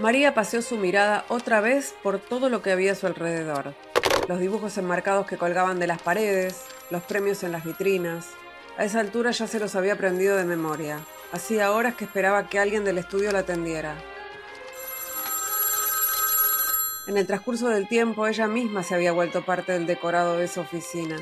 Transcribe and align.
María 0.00 0.32
paseó 0.32 0.62
su 0.62 0.78
mirada 0.78 1.26
otra 1.28 1.60
vez 1.60 1.94
por 2.02 2.18
todo 2.18 2.48
lo 2.48 2.62
que 2.62 2.72
había 2.72 2.92
a 2.92 2.94
su 2.94 3.06
alrededor. 3.06 3.74
Los 4.28 4.40
dibujos 4.40 4.78
enmarcados 4.78 5.26
que 5.26 5.36
colgaban 5.36 5.78
de 5.78 5.86
las 5.86 6.00
paredes, 6.00 6.64
los 6.88 7.02
premios 7.02 7.42
en 7.42 7.52
las 7.52 7.64
vitrinas. 7.64 8.28
A 8.78 8.84
esa 8.84 9.00
altura 9.00 9.30
ya 9.32 9.46
se 9.46 9.60
los 9.60 9.76
había 9.76 9.92
aprendido 9.92 10.38
de 10.38 10.44
memoria. 10.44 11.00
Hacía 11.32 11.72
horas 11.72 11.96
que 11.96 12.06
esperaba 12.06 12.48
que 12.48 12.58
alguien 12.58 12.82
del 12.82 12.96
estudio 12.96 13.30
la 13.30 13.40
atendiera. 13.40 13.94
En 17.06 17.18
el 17.18 17.26
transcurso 17.26 17.68
del 17.68 17.86
tiempo 17.86 18.26
ella 18.26 18.46
misma 18.46 18.82
se 18.82 18.94
había 18.94 19.12
vuelto 19.12 19.44
parte 19.44 19.72
del 19.72 19.86
decorado 19.86 20.38
de 20.38 20.46
esa 20.46 20.62
oficina, 20.62 21.18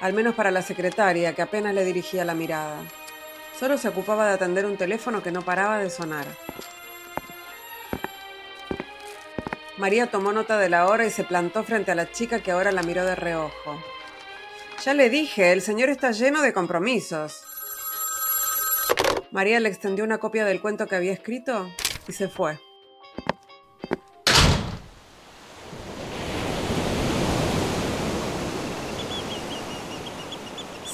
al 0.00 0.14
menos 0.14 0.34
para 0.34 0.50
la 0.50 0.62
secretaria, 0.62 1.34
que 1.34 1.42
apenas 1.42 1.74
le 1.74 1.84
dirigía 1.84 2.24
la 2.24 2.34
mirada. 2.34 2.78
Solo 3.58 3.76
se 3.76 3.88
ocupaba 3.88 4.26
de 4.26 4.34
atender 4.34 4.64
un 4.64 4.78
teléfono 4.78 5.22
que 5.22 5.32
no 5.32 5.42
paraba 5.42 5.78
de 5.78 5.90
sonar. 5.90 6.24
María 9.80 10.08
tomó 10.08 10.30
nota 10.30 10.58
de 10.58 10.68
la 10.68 10.86
hora 10.88 11.06
y 11.06 11.10
se 11.10 11.24
plantó 11.24 11.64
frente 11.64 11.90
a 11.90 11.94
la 11.94 12.12
chica 12.12 12.40
que 12.40 12.50
ahora 12.50 12.70
la 12.70 12.82
miró 12.82 13.02
de 13.06 13.14
reojo. 13.14 13.82
Ya 14.84 14.92
le 14.92 15.08
dije, 15.08 15.52
el 15.52 15.62
señor 15.62 15.88
está 15.88 16.10
lleno 16.10 16.42
de 16.42 16.52
compromisos. 16.52 17.44
María 19.30 19.58
le 19.58 19.70
extendió 19.70 20.04
una 20.04 20.18
copia 20.18 20.44
del 20.44 20.60
cuento 20.60 20.86
que 20.86 20.96
había 20.96 21.14
escrito 21.14 21.70
y 22.06 22.12
se 22.12 22.28
fue. 22.28 22.60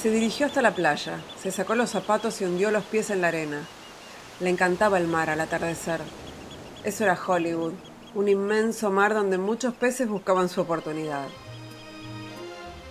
Se 0.01 0.09
dirigió 0.09 0.45
hasta 0.45 0.61
la 0.61 0.73
playa, 0.73 1.19
se 1.37 1.51
sacó 1.51 1.75
los 1.75 1.89
zapatos 1.89 2.39
y 2.39 2.45
hundió 2.45 2.71
los 2.71 2.85
pies 2.85 3.09
en 3.09 3.19
la 3.19 3.27
arena. 3.27 3.67
Le 4.39 4.49
encantaba 4.49 4.97
el 4.97 5.09
mar 5.09 5.29
al 5.29 5.41
atardecer. 5.41 5.99
Eso 6.85 7.03
era 7.03 7.19
Hollywood, 7.21 7.73
un 8.13 8.29
inmenso 8.29 8.91
mar 8.91 9.13
donde 9.13 9.37
muchos 9.37 9.73
peces 9.73 10.07
buscaban 10.07 10.49
su 10.49 10.61
oportunidad. 10.61 11.27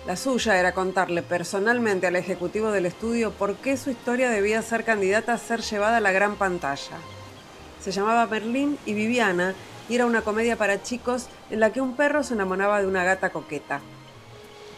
La 0.05 0.15
suya 0.15 0.57
era 0.57 0.71
contarle 0.71 1.21
personalmente 1.21 2.07
al 2.07 2.15
ejecutivo 2.15 2.71
del 2.71 2.85
estudio 2.85 3.31
por 3.31 3.55
qué 3.55 3.75
su 3.75 3.89
historia 3.89 4.29
debía 4.29 4.61
ser 4.61 4.85
candidata 4.85 5.33
a 5.33 5.37
ser 5.37 5.61
llevada 5.61 5.97
a 5.97 6.01
la 6.01 6.13
gran 6.13 6.35
pantalla. 6.35 6.97
Se 7.81 7.91
llamaba 7.91 8.25
Merlín 8.25 8.77
y 8.85 8.93
Viviana 8.93 9.53
y 9.89 9.95
era 9.95 10.05
una 10.05 10.21
comedia 10.21 10.55
para 10.55 10.81
chicos 10.81 11.27
en 11.49 11.59
la 11.59 11.71
que 11.71 11.81
un 11.81 11.95
perro 11.95 12.23
se 12.23 12.35
enamoraba 12.35 12.79
de 12.79 12.87
una 12.87 13.03
gata 13.03 13.31
coqueta. 13.31 13.81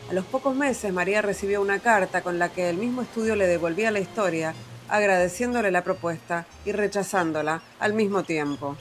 A 0.10 0.14
los 0.14 0.26
pocos 0.26 0.56
meses 0.56 0.92
María 0.92 1.22
recibió 1.22 1.62
una 1.62 1.78
carta 1.78 2.22
con 2.22 2.40
la 2.40 2.50
que 2.50 2.68
el 2.68 2.78
mismo 2.78 3.04
estudio 3.04 3.36
le 3.36 3.46
devolvía 3.46 3.92
la 3.92 4.00
historia, 4.00 4.56
agradeciéndole 4.88 5.70
la 5.70 5.84
propuesta 5.84 6.48
y 6.66 6.72
rechazándola 6.72 7.62
al 7.80 7.94
mismo 7.94 8.24
tiempo. 8.24 8.76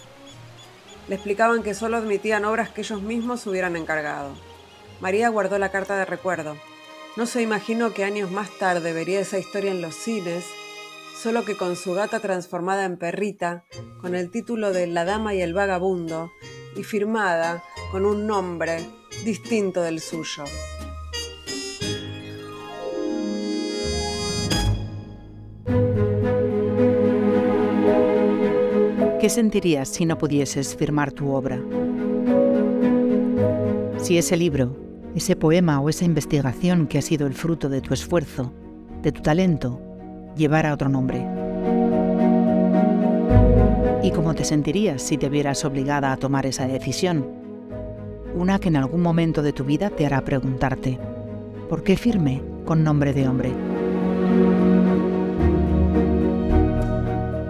Le 1.09 1.15
explicaban 1.15 1.63
que 1.63 1.75
solo 1.75 1.97
admitían 1.97 2.45
obras 2.45 2.69
que 2.69 2.83
ellos 2.83 3.01
mismos 3.01 3.47
hubieran 3.47 3.77
encargado. 3.77 4.35
María 5.01 5.29
guardó 5.29 5.59
la 5.59 5.71
carta 5.71 5.97
de 5.97 6.05
recuerdo. 6.05 6.57
No 7.17 7.27
se 7.27 7.43
imaginó 7.43 7.95
que 7.95 8.05
años 8.05 8.31
más 8.31 8.51
tarde 8.59 8.93
vería 8.93 9.21
esa 9.21 9.39
historia 9.39 9.71
en 9.71 9.81
los 9.81 9.95
cines, 9.95 10.45
solo 11.17 11.45
que 11.45 11.57
con 11.57 11.77
su 11.77 11.95
gata 11.95 12.21
transformada 12.21 12.85
en 12.85 12.99
perrita, 12.99 13.65
con 14.01 14.15
el 14.15 14.31
título 14.31 14.73
de 14.73 14.87
La 14.87 15.05
Dama 15.05 15.35
y 15.35 15.41
el 15.41 15.55
Vagabundo, 15.55 16.31
y 16.77 16.85
firmada 16.85 17.65
con 17.91 18.05
un 18.05 18.27
nombre 18.27 18.87
distinto 19.25 19.83
del 19.83 20.01
suyo. 20.01 20.45
¿Qué 29.29 29.35
sentirías 29.35 29.91
si 29.91 30.07
no 30.07 30.17
pudieses 30.17 30.75
firmar 30.75 31.13
tu 31.13 31.33
obra? 31.33 31.61
Si 33.99 34.17
ese 34.17 34.39
libro, 34.39 34.75
ese 35.15 35.37
poema 35.37 35.81
o 35.81 35.91
esa 35.91 36.07
investigación 36.07 36.87
que 36.87 36.97
ha 36.97 37.03
sido 37.03 37.27
el 37.27 37.35
fruto 37.35 37.69
de 37.69 37.83
tu 37.83 37.93
esfuerzo, 37.93 38.55
de 39.03 39.13
tu 39.13 39.21
talento, 39.21 39.83
llevara 40.35 40.73
otro 40.73 40.89
nombre. 40.89 41.29
¿Y 44.03 44.13
cómo 44.13 44.35
te 44.35 44.45
sentirías 44.45 45.03
si 45.03 45.19
te 45.19 45.29
vieras 45.29 45.63
obligada 45.67 46.11
a 46.11 46.17
tomar 46.17 46.47
esa 46.47 46.67
decisión? 46.67 47.27
Una 48.35 48.59
que 48.59 48.69
en 48.69 48.77
algún 48.77 49.03
momento 49.03 49.43
de 49.43 49.53
tu 49.53 49.63
vida 49.63 49.91
te 49.91 50.07
hará 50.07 50.25
preguntarte, 50.25 50.99
¿por 51.69 51.83
qué 51.83 51.99
firme 51.99 52.41
con 52.65 52.83
nombre 52.83 53.13
de 53.13 53.29
hombre? 53.29 53.53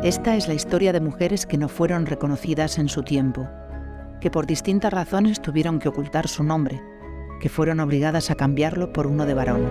Esta 0.09 0.37
es 0.37 0.49
la 0.49 0.55
historia 0.55 0.95
de 0.95 1.03
mujeres 1.03 1.45
que 1.45 1.59
no 1.59 1.69
fueron 1.69 2.07
reconocidas 2.07 2.79
en 2.79 2.89
su 2.89 3.03
tiempo, 3.03 3.47
que 4.23 4.31
por 4.31 4.47
distintas 4.47 4.91
razones 4.91 5.43
tuvieron 5.43 5.79
que 5.79 5.91
ocultar 5.91 6.29
su 6.29 6.43
nombre, 6.43 6.81
que 7.43 7.51
fueron 7.51 7.79
obligadas 7.79 8.31
a 8.31 8.35
cambiarlo 8.35 8.91
por 8.91 9.07
uno 9.07 9.27
de 9.27 9.35
varón. 9.35 9.67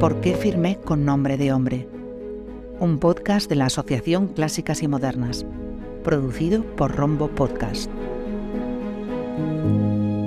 ¿Por 0.00 0.22
qué 0.22 0.36
firmé 0.36 0.78
con 0.78 1.04
nombre 1.04 1.36
de 1.36 1.52
hombre? 1.52 1.86
Un 2.78 2.98
podcast 2.98 3.46
de 3.50 3.56
la 3.56 3.66
Asociación 3.66 4.28
Clásicas 4.28 4.82
y 4.82 4.88
Modernas, 4.88 5.44
producido 6.02 6.64
por 6.64 6.96
Rombo 6.96 7.28
Podcast. 7.28 7.90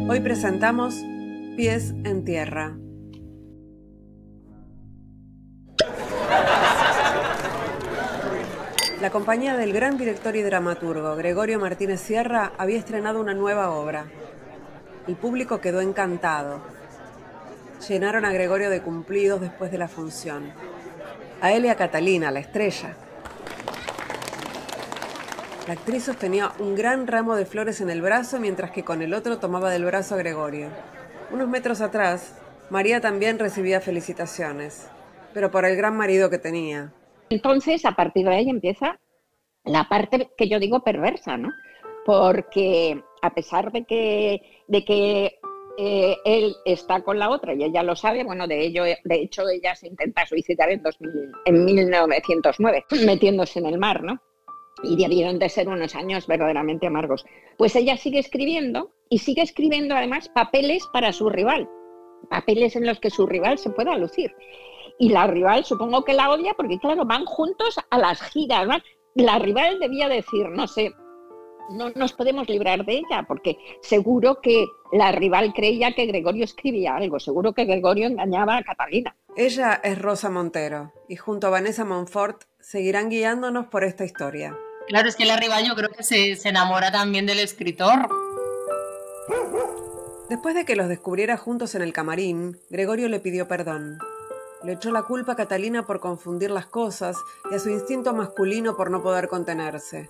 Hoy 0.07 0.19
presentamos 0.19 1.03
Pies 1.57 1.95
en 2.03 2.23
Tierra. 2.23 2.77
La 9.03 9.11
compañía 9.11 9.57
del 9.57 9.73
gran 9.73 9.97
director 9.97 10.33
y 10.37 10.43
dramaturgo 10.43 11.17
Gregorio 11.17 11.59
Martínez 11.59 11.99
Sierra 11.99 12.53
había 12.57 12.79
estrenado 12.79 13.19
una 13.19 13.33
nueva 13.33 13.71
obra. 13.71 14.05
El 15.09 15.17
público 15.17 15.59
quedó 15.59 15.81
encantado. 15.81 16.61
Llenaron 17.85 18.23
a 18.23 18.31
Gregorio 18.31 18.69
de 18.69 18.81
cumplidos 18.81 19.41
después 19.41 19.73
de 19.73 19.77
la 19.77 19.89
función. 19.89 20.53
A 21.41 21.51
él 21.51 21.65
y 21.65 21.67
a 21.67 21.75
Catalina, 21.75 22.31
la 22.31 22.39
estrella. 22.39 22.95
La 25.67 25.73
actriz 25.73 26.05
sostenía 26.05 26.53
un 26.59 26.73
gran 26.73 27.05
ramo 27.05 27.35
de 27.35 27.45
flores 27.45 27.81
en 27.81 27.89
el 27.89 28.01
brazo 28.01 28.39
mientras 28.39 28.71
que 28.71 28.85
con 28.85 29.01
el 29.01 29.13
otro 29.13 29.37
tomaba 29.37 29.69
del 29.69 29.83
brazo 29.83 30.15
a 30.15 30.19
Gregorio. 30.19 30.69
Unos 31.29 31.49
metros 31.49 31.81
atrás, 31.81 32.35
María 32.69 33.01
también 33.01 33.37
recibía 33.37 33.81
felicitaciones, 33.81 34.87
pero 35.33 35.51
por 35.51 35.65
el 35.65 35.75
gran 35.75 35.97
marido 35.97 36.29
que 36.29 36.37
tenía, 36.37 36.93
entonces, 37.33 37.85
a 37.85 37.93
partir 37.93 38.25
de 38.25 38.35
ahí 38.35 38.49
empieza 38.49 38.99
la 39.65 39.87
parte 39.89 40.29
que 40.37 40.47
yo 40.47 40.59
digo 40.59 40.83
perversa, 40.83 41.37
¿no? 41.37 41.49
Porque 42.05 43.01
a 43.21 43.33
pesar 43.33 43.71
de 43.71 43.85
que, 43.85 44.41
de 44.67 44.85
que 44.85 45.39
eh, 45.77 46.17
él 46.25 46.55
está 46.65 47.01
con 47.01 47.17
la 47.17 47.29
otra 47.29 47.53
y 47.53 47.63
ella 47.63 47.81
lo 47.81 47.95
sabe, 47.95 48.23
bueno, 48.23 48.47
de, 48.47 48.61
ello, 48.65 48.83
de 48.83 49.15
hecho 49.15 49.47
ella 49.49 49.73
se 49.75 49.87
intenta 49.87 50.25
suicidar 50.25 50.69
en, 50.69 50.83
2000, 50.83 51.31
en 51.45 51.65
1909, 51.65 52.85
metiéndose 53.05 53.59
en 53.59 53.65
el 53.65 53.77
mar, 53.77 54.03
¿no? 54.03 54.21
Y 54.83 54.95
debieron 54.95 55.39
de 55.39 55.49
ser 55.49 55.69
unos 55.69 55.95
años 55.95 56.27
verdaderamente 56.27 56.87
amargos. 56.87 57.25
Pues 57.57 57.75
ella 57.75 57.95
sigue 57.95 58.19
escribiendo 58.19 58.91
y 59.09 59.19
sigue 59.19 59.41
escribiendo 59.41 59.95
además 59.95 60.29
papeles 60.29 60.85
para 60.91 61.13
su 61.13 61.29
rival, 61.29 61.69
papeles 62.29 62.75
en 62.75 62.85
los 62.85 62.99
que 62.99 63.09
su 63.09 63.25
rival 63.25 63.57
se 63.57 63.69
pueda 63.69 63.97
lucir 63.97 64.35
y 64.99 65.09
la 65.09 65.27
rival 65.27 65.65
supongo 65.65 66.03
que 66.03 66.13
la 66.13 66.29
odia 66.29 66.53
porque, 66.55 66.79
claro, 66.79 67.05
van 67.05 67.25
juntos 67.25 67.75
a 67.89 67.97
las 67.97 68.21
giras. 68.21 68.67
La 69.15 69.39
rival 69.39 69.79
debía 69.79 70.07
decir, 70.07 70.49
no 70.49 70.67
sé, 70.67 70.93
no 71.71 71.91
nos 71.91 72.13
podemos 72.13 72.47
librar 72.49 72.85
de 72.85 72.93
ella, 72.93 73.25
porque 73.27 73.57
seguro 73.81 74.41
que 74.41 74.65
la 74.91 75.11
rival 75.11 75.53
creía 75.53 75.93
que 75.93 76.05
Gregorio 76.05 76.43
escribía 76.43 76.95
algo, 76.95 77.19
seguro 77.19 77.53
que 77.53 77.65
Gregorio 77.65 78.07
engañaba 78.07 78.57
a 78.57 78.63
Catalina. 78.63 79.15
Ella 79.35 79.79
es 79.83 79.99
Rosa 79.99 80.29
Montero 80.29 80.93
y 81.07 81.15
junto 81.15 81.47
a 81.47 81.51
Vanessa 81.51 81.85
Monfort 81.85 82.43
seguirán 82.59 83.09
guiándonos 83.09 83.67
por 83.67 83.83
esta 83.83 84.05
historia. 84.05 84.55
Claro, 84.87 85.07
es 85.07 85.15
que 85.15 85.25
la 85.25 85.37
rival 85.37 85.65
yo 85.65 85.75
creo 85.75 85.89
que 85.89 86.03
se, 86.03 86.35
se 86.35 86.49
enamora 86.49 86.91
también 86.91 87.25
del 87.25 87.39
escritor. 87.39 88.09
Después 90.29 90.55
de 90.55 90.65
que 90.65 90.75
los 90.75 90.89
descubriera 90.89 91.37
juntos 91.37 91.75
en 91.75 91.81
el 91.81 91.93
camarín, 91.93 92.59
Gregorio 92.69 93.07
le 93.07 93.19
pidió 93.19 93.47
perdón. 93.47 93.97
Le 94.63 94.73
echó 94.73 94.91
la 94.91 95.03
culpa 95.03 95.33
a 95.33 95.35
Catalina 95.35 95.85
por 95.85 95.99
confundir 95.99 96.49
las 96.49 96.67
cosas 96.67 97.17
y 97.51 97.55
a 97.55 97.59
su 97.59 97.69
instinto 97.69 98.13
masculino 98.13 98.77
por 98.77 98.89
no 98.89 99.03
poder 99.03 99.27
contenerse. 99.27 100.09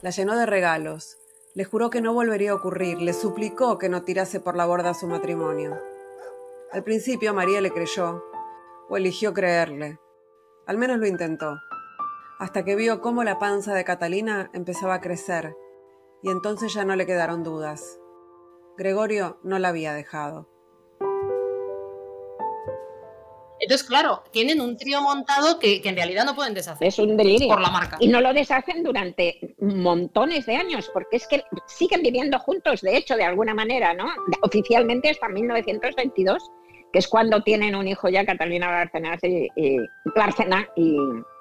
La 0.00 0.10
llenó 0.10 0.36
de 0.36 0.46
regalos. 0.46 1.18
Le 1.54 1.64
juró 1.64 1.90
que 1.90 2.00
no 2.00 2.14
volvería 2.14 2.52
a 2.52 2.54
ocurrir, 2.54 3.02
le 3.02 3.12
suplicó 3.12 3.78
que 3.78 3.88
no 3.88 4.02
tirase 4.02 4.40
por 4.40 4.56
la 4.56 4.64
borda 4.64 4.94
su 4.94 5.06
matrimonio. 5.06 5.78
Al 6.72 6.82
principio 6.82 7.34
María 7.34 7.60
le 7.60 7.70
creyó, 7.70 8.24
o 8.88 8.96
eligió 8.96 9.34
creerle. 9.34 9.98
Al 10.66 10.78
menos 10.78 10.98
lo 10.98 11.06
intentó, 11.06 11.58
hasta 12.38 12.64
que 12.64 12.76
vio 12.76 13.00
cómo 13.00 13.24
la 13.24 13.38
panza 13.38 13.74
de 13.74 13.84
Catalina 13.84 14.50
empezaba 14.52 14.94
a 14.94 15.00
crecer, 15.00 15.56
y 16.22 16.30
entonces 16.30 16.72
ya 16.72 16.84
no 16.84 16.94
le 16.94 17.06
quedaron 17.06 17.42
dudas. 17.42 17.98
Gregorio 18.76 19.38
no 19.42 19.58
la 19.58 19.68
había 19.68 19.92
dejado. 19.92 20.48
Entonces, 23.60 23.86
claro, 23.86 24.22
tienen 24.30 24.60
un 24.60 24.76
trío 24.76 25.00
montado 25.00 25.58
que, 25.58 25.80
en 25.84 25.96
realidad 25.96 26.24
no 26.24 26.34
pueden 26.34 26.54
deshacer. 26.54 26.88
Es 26.88 26.98
un 26.98 27.16
delirio. 27.16 27.48
Por 27.48 27.60
la 27.60 27.70
marca. 27.70 27.96
Y 28.00 28.08
no 28.08 28.20
lo 28.20 28.32
deshacen 28.32 28.82
durante 28.82 29.54
montones 29.60 30.46
de 30.46 30.56
años, 30.56 30.90
porque 30.92 31.16
es 31.16 31.26
que 31.26 31.42
siguen 31.66 32.02
viviendo 32.02 32.38
juntos, 32.38 32.80
de 32.80 32.96
hecho, 32.96 33.16
de 33.16 33.24
alguna 33.24 33.54
manera, 33.54 33.94
¿no? 33.94 34.06
Oficialmente 34.42 35.10
hasta 35.10 35.28
1922, 35.28 36.50
que 36.92 36.98
es 36.98 37.08
cuando 37.08 37.42
tienen 37.42 37.74
un 37.74 37.86
hijo 37.88 38.08
ya, 38.08 38.24
Catalina 38.24 38.68
Bárcenas 38.70 39.22
y, 39.22 39.48
y, 39.56 39.78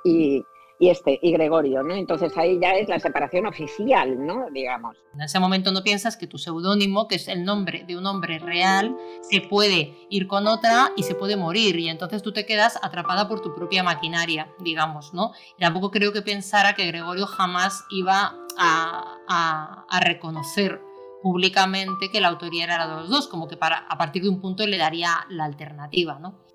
y 0.04 0.44
este 0.80 1.20
y 1.22 1.32
Gregorio, 1.32 1.82
¿no? 1.84 1.96
Entonces 1.96 2.38
ahí 2.38 2.60
ya 2.62 2.76
es 2.76 2.88
la 2.88 3.00
separación 3.00 3.48
oficial, 3.48 4.26
¿no? 4.26 4.48
Digamos. 4.52 4.98
En 5.14 5.22
ese 5.22 5.40
momento 5.40 5.72
no 5.72 5.82
piensas 5.84 6.18
que 6.18 6.28
tu 6.28 6.38
seudónimo, 6.38 7.08
que 7.08 7.16
es 7.16 7.28
el 7.28 7.44
nombre 7.44 7.84
de 7.88 7.98
un 7.98 8.06
hombre 8.06 8.40
real, 8.40 8.96
se 9.22 9.42
puede 9.42 9.96
ir 10.10 10.28
con 10.28 10.48
otra 10.48 10.92
y 10.96 11.04
se 11.04 11.16
puede 11.16 11.36
morir 11.36 11.80
y 11.80 11.90
entonces 11.90 12.22
tú 12.22 12.32
te 12.32 12.46
quedas 12.46 12.80
atrapada 12.84 13.28
por 13.28 13.42
tu 13.42 13.56
propia 13.56 13.84
maquinaria, 13.84 14.54
digamos, 14.60 15.14
¿no? 15.14 15.32
Y 15.58 15.62
tampoco 15.62 15.90
creo 15.90 16.14
que 16.14 16.22
pensara 16.22 16.76
que 16.76 16.86
Gregorio 16.86 17.26
jamás 17.26 17.86
iba 17.90 18.36
a, 18.58 19.86
a, 19.90 20.00
reconocer 20.00 20.82
públicamente 21.22 22.10
que 22.12 22.22
la 22.22 22.30
autoría 22.30 22.66
era 22.66 22.88
de 22.88 22.96
los 22.96 23.10
dos, 23.10 23.28
como 23.28 23.48
que 23.48 23.58
para, 23.58 23.80
a 23.90 23.98
partir 23.98 24.24
de 24.24 24.30
un 24.30 24.40
punto 24.40 24.66
le 24.66 24.78
daría 24.78 25.26
la 25.30 25.46
alternativa, 25.46 26.20
¿no? 26.20 26.47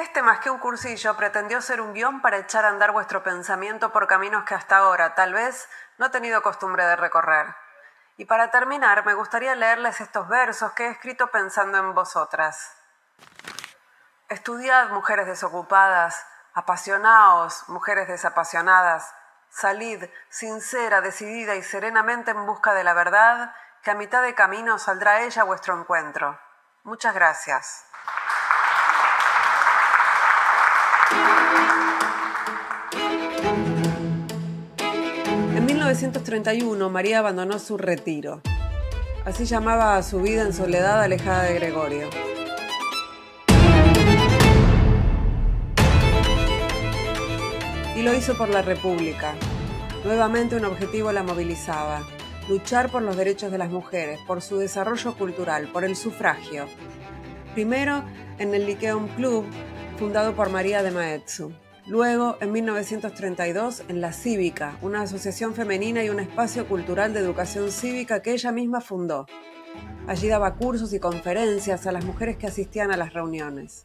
Este 0.00 0.22
más 0.22 0.40
que 0.40 0.48
un 0.48 0.58
cursillo 0.58 1.14
pretendió 1.14 1.60
ser 1.60 1.82
un 1.82 1.92
guion 1.92 2.22
para 2.22 2.38
echar 2.38 2.64
a 2.64 2.68
andar 2.68 2.90
vuestro 2.90 3.22
pensamiento 3.22 3.92
por 3.92 4.06
caminos 4.06 4.44
que 4.44 4.54
hasta 4.54 4.78
ahora, 4.78 5.14
tal 5.14 5.34
vez, 5.34 5.68
no 5.98 6.06
he 6.06 6.10
tenido 6.10 6.40
costumbre 6.40 6.86
de 6.86 6.96
recorrer. 6.96 7.54
Y 8.16 8.24
para 8.24 8.50
terminar, 8.50 9.04
me 9.04 9.12
gustaría 9.12 9.54
leerles 9.54 10.00
estos 10.00 10.26
versos 10.26 10.72
que 10.72 10.86
he 10.86 10.90
escrito 10.90 11.26
pensando 11.26 11.76
en 11.76 11.92
vosotras. 11.92 12.78
Estudiad, 14.30 14.88
mujeres 14.88 15.26
desocupadas, 15.26 16.26
apasionaos, 16.54 17.68
mujeres 17.68 18.08
desapasionadas, 18.08 19.14
salid, 19.50 20.08
sincera, 20.30 21.02
decidida 21.02 21.56
y 21.56 21.62
serenamente 21.62 22.30
en 22.30 22.46
busca 22.46 22.72
de 22.72 22.84
la 22.84 22.94
verdad, 22.94 23.54
que 23.82 23.90
a 23.90 23.94
mitad 23.94 24.22
de 24.22 24.34
camino 24.34 24.78
saldrá 24.78 25.20
ella 25.20 25.42
a 25.42 25.44
vuestro 25.44 25.78
encuentro. 25.78 26.40
Muchas 26.84 27.12
gracias. 27.14 27.84
1931 36.00 36.88
María 36.88 37.18
abandonó 37.18 37.58
su 37.58 37.76
retiro. 37.76 38.40
Así 39.26 39.44
llamaba 39.44 39.98
a 39.98 40.02
su 40.02 40.22
vida 40.22 40.40
en 40.40 40.54
soledad 40.54 41.02
alejada 41.02 41.42
de 41.42 41.54
Gregorio. 41.56 42.08
Y 47.94 48.00
lo 48.00 48.14
hizo 48.14 48.34
por 48.38 48.48
la 48.48 48.62
República. 48.62 49.34
Nuevamente 50.02 50.56
un 50.56 50.64
objetivo 50.64 51.12
la 51.12 51.22
movilizaba. 51.22 52.00
Luchar 52.48 52.90
por 52.90 53.02
los 53.02 53.18
derechos 53.18 53.52
de 53.52 53.58
las 53.58 53.68
mujeres, 53.68 54.18
por 54.26 54.40
su 54.40 54.56
desarrollo 54.56 55.14
cultural, 55.18 55.68
por 55.70 55.84
el 55.84 55.96
sufragio. 55.96 56.64
Primero 57.52 58.02
en 58.38 58.54
el 58.54 58.64
Lyceum 58.64 59.06
Club, 59.16 59.44
fundado 59.98 60.34
por 60.34 60.48
María 60.48 60.82
de 60.82 60.92
Maeztu. 60.92 61.52
Luego, 61.86 62.36
en 62.40 62.52
1932, 62.52 63.84
en 63.88 64.00
La 64.00 64.12
Cívica, 64.12 64.76
una 64.82 65.02
asociación 65.02 65.54
femenina 65.54 66.04
y 66.04 66.10
un 66.10 66.20
espacio 66.20 66.68
cultural 66.68 67.14
de 67.14 67.20
educación 67.20 67.72
cívica 67.72 68.20
que 68.20 68.32
ella 68.32 68.52
misma 68.52 68.80
fundó. 68.80 69.26
Allí 70.06 70.28
daba 70.28 70.54
cursos 70.54 70.92
y 70.92 71.00
conferencias 71.00 71.86
a 71.86 71.92
las 71.92 72.04
mujeres 72.04 72.36
que 72.36 72.46
asistían 72.46 72.92
a 72.92 72.96
las 72.96 73.12
reuniones. 73.14 73.82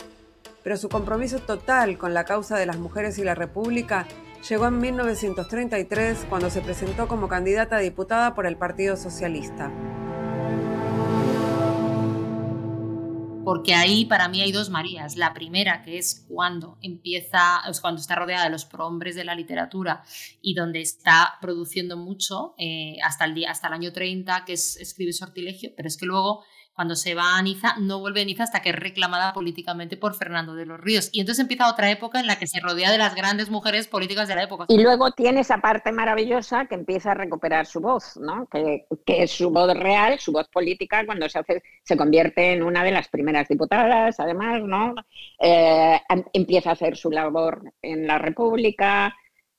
Pero 0.64 0.78
su 0.78 0.90
compromiso 0.90 1.40
total 1.40 1.98
con 1.98 2.14
la 2.14 2.26
causa 2.26 2.58
de 2.58 2.66
las 2.66 2.78
mujeres 2.78 3.18
y 3.18 3.24
la 3.24 3.36
República 3.36 4.08
llegó 4.48 4.68
en 4.68 4.80
1933 4.80 6.26
cuando 6.30 6.50
se 6.50 6.62
presentó 6.62 7.08
como 7.08 7.28
candidata 7.28 7.78
diputada 7.78 8.36
por 8.36 8.46
el 8.46 8.58
Partido 8.58 8.98
Socialista. 8.98 9.72
Porque 13.46 13.76
ahí 13.76 14.06
para 14.06 14.28
mí 14.28 14.42
hay 14.42 14.52
dos 14.52 14.72
Marías. 14.72 15.16
La 15.16 15.34
primera, 15.34 15.84
que 15.84 16.00
es 16.00 16.26
cuando 16.28 16.78
empieza, 16.82 17.62
es 17.70 17.80
cuando 17.80 18.02
está 18.02 18.16
rodeada 18.16 18.46
de 18.46 18.50
los 18.50 18.66
prohombres 18.66 19.16
de 19.16 19.24
la 19.24 19.36
literatura 19.36 20.04
y 20.42 20.56
donde 20.56 20.82
está 20.82 21.36
produciendo 21.40 21.96
mucho 21.96 22.56
eh, 22.58 22.98
hasta, 23.04 23.24
el 23.26 23.36
día, 23.36 23.52
hasta 23.52 23.68
el 23.68 23.74
año 23.74 23.94
30, 23.94 24.46
que 24.46 24.54
es 24.54 24.78
Escribe 24.78 25.14
Sortilegio, 25.14 25.72
pero 25.78 25.88
es 25.88 25.96
que 25.96 26.08
luego 26.08 26.44
cuando 26.76 26.96
se 26.96 27.16
va 27.16 27.38
a 27.38 27.42
Niza, 27.42 27.76
no 27.80 28.00
vuelve 28.00 28.22
a 28.22 28.26
Niza 28.26 28.44
hasta 28.44 28.62
que 28.62 28.70
es 28.70 28.76
reclamada 28.76 29.34
políticamente 29.34 29.96
por 29.96 30.14
Fernando 30.14 30.56
de 30.56 30.66
los 30.66 30.80
Ríos. 30.80 31.10
Y 31.14 31.22
entonces 31.22 31.42
empieza 31.42 31.70
otra 31.70 31.90
época 31.90 32.20
en 32.20 32.28
la 32.28 32.38
que 32.38 32.48
se 32.48 32.60
rodea 32.60 32.92
de 32.92 32.98
las 32.98 33.16
grandes 33.16 33.50
mujeres 33.50 33.88
políticas 33.88 34.28
de 34.28 34.36
la 34.36 34.44
época. 34.44 34.66
Y 34.68 34.82
luego 34.82 35.12
tiene 35.12 35.40
esa 35.40 35.60
parte 35.60 35.92
maravillosa 35.92 36.66
que 36.66 36.76
empieza 36.76 37.12
a 37.12 37.14
recuperar 37.14 37.66
su 37.66 37.80
voz, 37.80 38.18
¿no? 38.18 38.48
que, 38.52 38.86
es 39.06 39.32
su 39.32 39.50
voz 39.50 39.74
real, 39.74 40.20
su 40.20 40.34
voz 40.34 40.48
política, 40.50 41.06
cuando 41.06 41.30
se, 41.30 41.40
hace, 41.40 41.64
se 41.84 41.96
convierte 41.96 42.54
en 42.54 42.64
una 42.64 42.84
de 42.84 42.92
las 42.92 43.08
primeras 43.08 43.48
diputadas, 43.48 44.20
además, 44.20 44.62
¿no? 44.62 44.94
Eh, 45.40 46.00
em, 46.10 46.24
empieza 46.34 46.72
a 46.72 46.74
hacer 46.74 46.98
su 46.98 47.10
labor 47.10 47.74
en 47.82 48.06
la 48.06 48.18
República, 48.18 49.16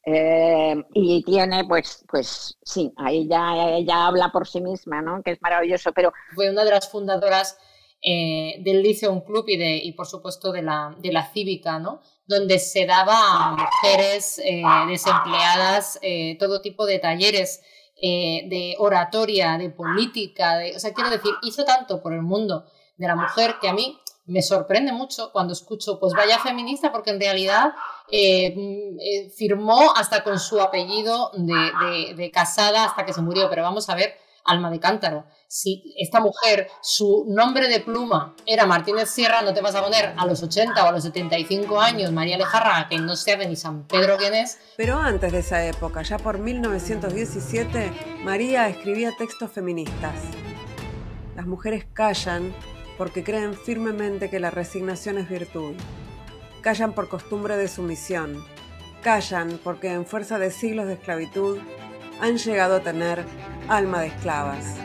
eh, 0.08 0.76
y 0.94 1.25
tiene, 1.25 1.64
pues, 1.64 2.05
pues 2.08 2.56
sí, 2.62 2.93
ahí 2.97 3.26
ya 3.29 3.70
ella 3.70 4.06
habla 4.06 4.31
por 4.31 4.47
sí 4.47 4.61
misma, 4.61 5.03
¿no? 5.03 5.20
Que 5.25 5.32
es 5.32 5.43
maravilloso, 5.43 5.91
pero... 5.93 6.12
Fue 6.37 6.49
una 6.49 6.62
de 6.64 6.70
las 6.70 6.88
fundadoras 6.88 7.58
eh, 8.00 8.55
del 8.61 8.85
Liceum 8.85 9.23
Club 9.23 9.47
y, 9.49 9.56
de, 9.56 9.79
y 9.79 9.93
por 9.94 10.06
supuesto 10.06 10.53
de 10.53 10.62
la, 10.62 10.94
de 10.99 11.12
la 11.12 11.26
Cívica, 11.32 11.81
¿no? 11.81 12.03
Donde 12.25 12.61
se 12.61 12.87
daba 12.87 13.17
a 13.17 13.56
mujeres 13.56 14.38
eh, 14.38 14.62
desempleadas 14.87 15.99
todo 16.38 16.61
tipo 16.61 16.87
de 16.87 17.00
talleres 17.00 17.62
de 18.00 18.76
oratoria, 18.79 19.59
de 19.59 19.70
política, 19.70 20.59
de, 20.59 20.76
o 20.76 20.79
sea, 20.79 20.93
quiero 20.93 21.11
decir, 21.11 21.32
hizo 21.43 21.64
tanto 21.64 22.00
por 22.00 22.12
el 22.12 22.23
mundo 22.23 22.67
de 22.97 23.09
la 23.09 23.17
mujer 23.17 23.56
que 23.61 23.69
a 23.69 23.73
mí 23.73 23.99
me 24.26 24.43
sorprende 24.43 24.93
mucho 24.93 25.31
cuando 25.32 25.52
escucho, 25.52 25.99
pues 25.99 26.12
vaya 26.12 26.38
feminista, 26.38 26.93
porque 26.93 27.11
en 27.11 27.20
realidad 27.20 27.73
eh, 28.11 28.55
eh, 29.00 29.31
firmó 29.31 29.93
hasta 29.94 30.23
con 30.23 30.38
su 30.38 30.61
apellido 30.61 31.31
de, 31.35 32.31
casada 32.32 32.85
hasta 32.85 33.05
que 33.05 33.12
se 33.12 33.23
murió. 33.23 33.49
Pero 33.50 33.62
vamos 33.62 33.88
a 33.88 33.94
ver, 33.94 34.14
Alma 34.44 34.70
de 34.70 34.79
Cántaro, 34.79 35.25
si 35.49 35.94
esta 35.99 36.20
mujer, 36.20 36.69
su 36.81 37.25
nombre 37.29 37.69
de 37.69 37.81
pluma 37.81 38.35
era 38.47 38.67
Martínez 38.67 39.11
Sierra, 39.11 39.42
no 39.42 39.52
te 39.52 39.61
vas 39.61 39.75
a 39.75 39.83
poner 39.83 40.14
a 40.16 40.26
los 40.26 40.42
80 40.42 40.85
o 40.85 40.88
a 40.88 40.92
los 40.92 41.02
75 41.02 41.80
años 41.80 42.12
María 42.12 42.38
Lejarra, 42.38 42.87
que 42.88 42.99
no 42.99 43.16
sabe 43.16 43.47
ni 43.47 43.57
San 43.57 43.87
Pedro 43.87 44.16
quién 44.16 44.35
es. 44.35 44.59
Pero 44.76 44.99
antes 44.99 45.33
de 45.33 45.40
esa 45.40 45.64
época, 45.64 46.02
ya 46.02 46.19
por 46.19 46.38
1917, 46.38 47.92
María 48.23 48.69
escribía 48.69 49.12
textos 49.16 49.50
feministas. 49.50 50.14
Las 51.35 51.47
mujeres 51.47 51.87
callan 51.92 52.54
porque 52.97 53.23
creen 53.23 53.54
firmemente 53.54 54.30
que 54.30 54.40
la 54.40 54.50
resignación 54.50 55.19
es 55.19 55.28
virtud. 55.28 55.75
Callan 56.66 56.94
por 56.94 57.08
costumbre 57.08 57.56
de 57.56 57.68
sumisión. 57.68 58.44
Callan 59.00 59.61
porque 59.62 59.87
en 59.87 60.04
fuerza 60.04 60.37
de 60.40 60.50
siglos 60.50 60.88
de 60.88 60.94
esclavitud 60.94 61.61
han 62.20 62.38
llegado 62.38 62.75
a 62.75 62.80
tener 62.80 63.25
alma 63.68 64.00
de 64.00 64.08
esclavas. 64.08 64.76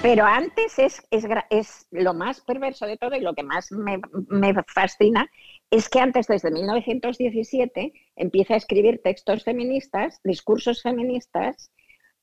Pero 0.00 0.24
antes 0.24 0.78
es, 0.78 1.02
es, 1.10 1.86
lo 1.90 2.14
más 2.14 2.40
perverso 2.40 2.86
de 2.86 2.96
todo 2.96 3.14
y 3.14 3.20
lo 3.20 3.34
que 3.34 3.42
más 3.42 3.70
me, 3.70 4.00
me, 4.30 4.54
fascina 4.66 5.30
es 5.70 5.90
que 5.90 6.00
antes, 6.00 6.26
desde 6.26 6.50
1917, 6.50 7.92
empieza 8.16 8.54
a 8.54 8.56
escribir 8.56 9.02
textos 9.04 9.44
feministas, 9.44 10.20
discursos 10.24 10.80
feministas 10.80 11.70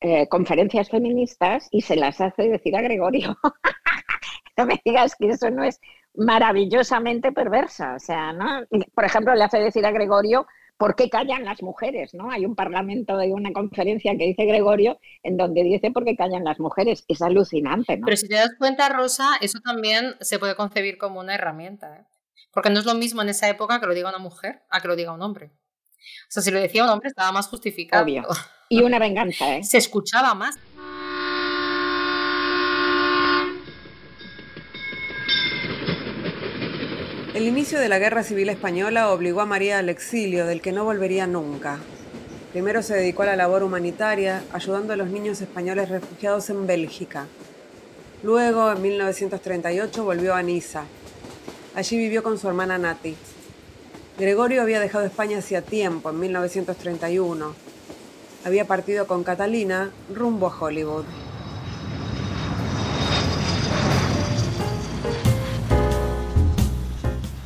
eh, 0.02 0.28
conferencias 0.28 0.90
feministas 0.90 1.68
y 1.72 1.82
se 1.82 1.98
las 1.98 2.20
hace 2.20 2.50
decir 2.50 2.76
a 2.76 2.82
Gregorio. 2.82 3.38
no 4.58 4.66
me 4.66 4.82
digas 4.84 5.14
que 5.16 5.28
eso 5.28 5.52
no 5.52 5.64
es 5.64 5.80
maravillosamente 6.16 7.32
perversa. 7.32 7.96
O 7.96 8.00
sea, 8.00 8.34
¿no? 8.34 8.66
Por 8.94 9.06
ejemplo, 9.06 9.36
le 9.36 9.44
hace 9.44 9.60
decir 9.60 9.86
a 9.86 9.92
Gregorio 9.92 10.48
¿por 10.80 10.96
qué 10.96 11.10
callan 11.10 11.44
las 11.44 11.62
mujeres? 11.62 12.14
¿no? 12.14 12.32
Hay 12.32 12.46
un 12.46 12.56
parlamento, 12.56 13.18
hay 13.18 13.32
una 13.32 13.52
conferencia 13.52 14.16
que 14.18 14.24
dice 14.24 14.46
Gregorio 14.46 14.98
en 15.24 15.36
donde 15.36 15.62
dice 15.62 15.92
por 15.92 16.06
qué 16.06 16.16
callan 16.16 16.46
las 16.46 16.58
mujeres. 16.60 17.04
Es 17.10 17.22
alucinante, 17.22 17.98
¿no? 17.98 18.06
Pero 18.06 18.18
si 18.18 18.30
te 18.30 18.36
das 18.36 18.52
cuenta, 18.58 18.88
Rosa, 18.88 19.28
eso 19.42 19.60
también 19.60 20.16
se 20.22 20.40
puede 20.40 20.56
concebir 20.56 20.98
como 20.98 21.20
una 21.20 21.36
herramienta. 21.36 21.98
¿eh? 21.98 22.06
Porque 22.52 22.70
no 22.70 22.80
es 22.80 22.86
lo 22.86 22.96
mismo 22.96 23.22
en 23.22 23.30
esa 23.30 23.50
época 23.50 23.82
que 23.82 23.88
lo 23.88 23.94
diga 23.94 24.10
una 24.10 24.20
mujer 24.20 24.64
a 24.70 24.80
que 24.80 24.88
lo 24.88 24.96
diga 24.96 25.12
un 25.12 25.22
hombre. 25.22 25.52
O 26.30 26.32
sea, 26.32 26.42
si 26.42 26.50
lo 26.50 26.60
decía 26.60 26.86
un 26.86 26.90
hombre 26.90 27.10
estaba 27.10 27.34
más 27.34 27.48
justificado. 27.48 28.04
Obvio. 28.06 28.26
Y 28.70 28.82
una 28.84 29.00
venganza, 29.00 29.58
¿eh? 29.58 29.64
Se 29.64 29.78
escuchaba 29.78 30.34
más. 30.34 30.58
El 37.40 37.48
inicio 37.48 37.80
de 37.80 37.88
la 37.88 38.00
Guerra 38.00 38.22
Civil 38.22 38.50
Española 38.50 39.14
obligó 39.14 39.40
a 39.40 39.46
María 39.46 39.80
al 39.80 39.88
exilio, 39.88 40.46
del 40.46 40.60
que 40.60 40.74
no 40.74 40.84
volvería 40.84 41.26
nunca. 41.26 41.80
Primero 42.52 42.84
se 42.84 42.96
dedicó 42.96 43.24
a 43.24 43.28
la 43.28 43.38
labor 43.38 43.64
humanitaria, 43.64 44.44
ayudando 44.52 44.92
a 44.92 44.98
los 44.98 45.08
niños 45.08 45.40
españoles 45.40 45.88
refugiados 45.88 46.50
en 46.50 46.68
Bélgica. 46.68 47.28
Luego, 48.24 48.70
en 48.74 48.82
1938, 48.82 50.04
volvió 50.04 50.36
a 50.36 50.44
Niza. 50.44 50.84
Allí 51.76 51.98
vivió 51.98 52.24
con 52.24 52.38
su 52.38 52.50
hermana 52.50 52.78
Nati. 52.78 53.16
Gregorio 54.18 54.62
había 54.62 54.82
dejado 54.82 55.06
España 55.06 55.38
hacía 55.38 55.62
tiempo, 55.62 56.10
en 56.10 56.20
1931. 56.20 57.54
Había 58.44 58.66
partido 58.66 59.08
con 59.08 59.24
Catalina 59.24 59.92
rumbo 60.14 60.48
a 60.48 60.60
Hollywood. 60.60 61.06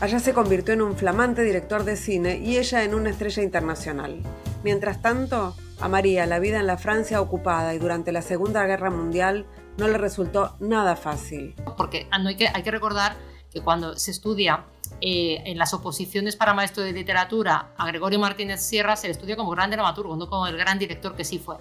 Allá 0.04 0.20
se 0.20 0.34
convirtió 0.34 0.74
en 0.74 0.82
un 0.82 0.98
flamante 0.98 1.44
director 1.44 1.86
de 1.86 1.96
cine 1.96 2.38
y 2.38 2.58
ella 2.58 2.84
en 2.84 2.94
una 2.94 3.10
estrella 3.10 3.42
internacional. 3.42 4.22
Mientras 4.62 5.02
tanto, 5.02 5.56
a 5.80 5.88
María 5.88 6.26
la 6.26 6.40
vida 6.40 6.60
en 6.60 6.68
la 6.68 6.78
Francia 6.78 7.22
ocupada 7.22 7.74
y 7.74 7.80
durante 7.80 8.12
la 8.12 8.22
Segunda 8.22 8.66
Guerra 8.66 8.90
Mundial 8.90 9.46
no 9.78 9.88
le 9.88 9.98
resultó 9.98 10.58
nada 10.60 10.98
fácil. 10.98 11.56
Porque 11.78 12.06
hay 12.12 12.36
que, 12.36 12.50
hay 12.50 12.64
que 12.64 12.72
recordar 12.72 13.16
que 13.50 13.62
cuando 13.62 13.96
se 13.96 14.12
estudia 14.12 14.66
eh, 15.00 15.42
en 15.46 15.58
las 15.58 15.74
oposiciones 15.74 16.36
para 16.36 16.54
maestro 16.54 16.84
de 16.84 16.92
literatura 16.92 17.70
a 17.78 17.88
Gregorio 17.88 18.20
Martínez 18.20 18.60
Sierra, 18.60 18.98
se 18.98 19.08
le 19.08 19.14
estudia 19.14 19.38
como 19.38 19.52
gran 19.52 19.72
dramaturgo, 19.72 20.18
no 20.18 20.28
como 20.28 20.48
el 20.48 20.58
gran 20.58 20.80
director 20.80 21.16
que 21.16 21.24
sí 21.24 21.40
fue. 21.40 21.56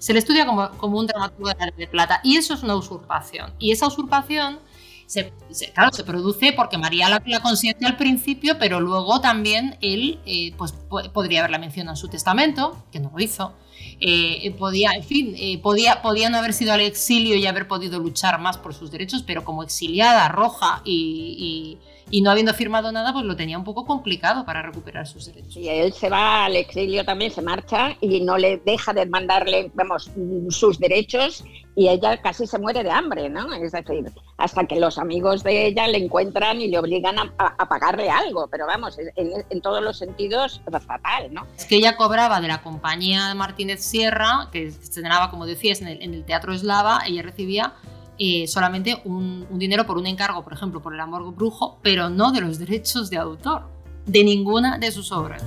Se 0.00 0.12
le 0.12 0.18
estudia 0.18 0.44
como, 0.44 0.98
un 0.98 1.06
dramaturgo 1.06 1.48
de, 1.48 1.72
de 1.74 1.86
plata 1.86 2.20
y 2.22 2.36
eso 2.36 2.52
es 2.52 2.62
una 2.62 2.76
usurpación. 2.76 3.54
Y 3.58 3.72
esa 3.72 3.86
usurpación 3.86 4.58
se, 5.06 5.32
claro, 5.72 5.92
se 5.92 6.04
produce 6.04 6.52
porque 6.52 6.78
María 6.78 7.08
la, 7.08 7.22
la, 7.26 7.40
consiente 7.40 7.86
al 7.86 7.96
principio, 7.96 8.58
pero 8.58 8.80
luego 8.80 9.20
también 9.20 9.76
él 9.80 10.20
eh, 10.26 10.52
pues, 10.56 10.72
podría 11.12 11.40
haberla 11.40 11.58
mencionado 11.58 11.94
en 11.94 11.96
su 11.96 12.08
testamento, 12.08 12.84
que 12.90 13.00
no 13.00 13.10
lo 13.10 13.20
hizo. 13.20 13.54
Eh, 14.00 14.54
podía, 14.58 14.92
en 14.92 15.04
fin, 15.04 15.34
eh, 15.38 15.58
podía, 15.58 16.02
podía 16.02 16.28
no 16.30 16.38
haber 16.38 16.52
sido 16.52 16.72
al 16.72 16.80
exilio 16.80 17.36
y 17.36 17.46
haber 17.46 17.68
podido 17.68 17.98
luchar 17.98 18.40
más 18.40 18.58
por 18.58 18.74
sus 18.74 18.90
derechos, 18.90 19.22
pero 19.26 19.44
como 19.44 19.62
exiliada, 19.62 20.28
roja 20.28 20.82
y, 20.84 21.78
y 21.80 21.94
y 22.10 22.20
no 22.20 22.30
habiendo 22.30 22.52
firmado 22.54 22.92
nada, 22.92 23.12
pues 23.12 23.24
lo 23.24 23.34
tenía 23.34 23.58
un 23.58 23.64
poco 23.64 23.86
complicado 23.86 24.44
para 24.44 24.62
recuperar 24.62 25.06
sus 25.06 25.26
derechos. 25.26 25.56
Y 25.56 25.68
él 25.68 25.92
se 25.92 26.10
va 26.10 26.44
al 26.44 26.56
exilio 26.56 27.04
también, 27.04 27.30
se 27.30 27.42
marcha 27.42 27.96
y 28.00 28.20
no 28.20 28.36
le 28.36 28.58
deja 28.58 28.92
de 28.92 29.06
mandarle, 29.06 29.70
vamos, 29.74 30.10
sus 30.50 30.78
derechos 30.78 31.44
y 31.76 31.88
ella 31.88 32.20
casi 32.22 32.46
se 32.46 32.58
muere 32.58 32.84
de 32.84 32.90
hambre, 32.90 33.28
¿no? 33.28 33.52
Es 33.54 33.72
decir, 33.72 34.12
hasta 34.36 34.64
que 34.64 34.78
los 34.78 34.98
amigos 34.98 35.42
de 35.42 35.66
ella 35.66 35.88
le 35.88 35.98
encuentran 35.98 36.60
y 36.60 36.68
le 36.68 36.78
obligan 36.78 37.16
a, 37.18 37.68
pagarle 37.68 38.10
algo, 38.10 38.46
pero 38.48 38.66
vamos, 38.66 38.96
en, 39.16 39.60
todos 39.60 39.82
los 39.82 39.98
sentidos 39.98 40.60
fatal, 40.86 41.32
¿no? 41.32 41.46
Es 41.56 41.64
que 41.64 41.76
ella 41.76 41.96
cobraba 41.96 42.40
de 42.40 42.48
la 42.48 42.62
compañía 42.62 43.34
Martínez 43.64 43.82
Sierra, 43.82 44.50
que 44.52 44.70
se 44.70 44.82
estrenaba, 44.82 45.30
como 45.30 45.46
decías, 45.46 45.80
en 45.80 45.88
el, 45.88 46.24
Teatro 46.26 46.52
Eslava, 46.52 47.00
ella 47.06 47.22
recibía 47.22 47.72
eh, 48.18 48.46
solamente 48.46 49.00
un, 49.06 49.46
dinero 49.58 49.86
por 49.86 49.96
un 49.96 50.06
encargo, 50.06 50.44
por 50.44 50.52
ejemplo, 50.52 50.82
por 50.82 50.92
el 50.92 51.00
amor 51.00 51.34
brujo, 51.34 51.78
pero 51.80 52.10
no 52.10 52.30
de 52.30 52.42
los 52.42 52.58
derechos 52.58 53.08
de 53.08 53.16
autor, 53.16 53.62
de 54.04 54.22
ninguna 54.22 54.76
de 54.76 54.92
sus 54.92 55.12
obras. 55.12 55.42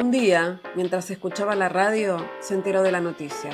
Un 0.00 0.10
día, 0.10 0.62
mientras 0.74 1.10
escuchaba 1.10 1.54
la 1.56 1.68
radio, 1.68 2.26
se 2.40 2.54
enteró 2.54 2.82
de 2.82 2.92
la 2.92 3.02
noticia. 3.02 3.50